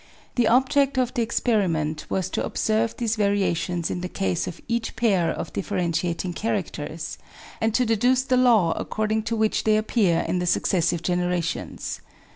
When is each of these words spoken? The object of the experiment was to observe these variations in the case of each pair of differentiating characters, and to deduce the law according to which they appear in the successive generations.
The 0.33 0.47
object 0.47 0.97
of 0.97 1.13
the 1.13 1.21
experiment 1.21 2.07
was 2.09 2.27
to 2.31 2.43
observe 2.43 2.97
these 2.97 3.15
variations 3.15 3.91
in 3.91 4.01
the 4.01 4.09
case 4.09 4.47
of 4.47 4.59
each 4.67 4.95
pair 4.95 5.29
of 5.29 5.53
differentiating 5.53 6.33
characters, 6.33 7.19
and 7.61 7.71
to 7.75 7.85
deduce 7.85 8.23
the 8.23 8.35
law 8.35 8.71
according 8.77 9.21
to 9.29 9.35
which 9.35 9.63
they 9.63 9.77
appear 9.77 10.21
in 10.27 10.39
the 10.39 10.47
successive 10.47 11.03
generations. 11.03 12.01